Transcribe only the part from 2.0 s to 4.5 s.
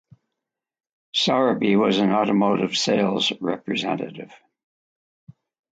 automotive sales representative.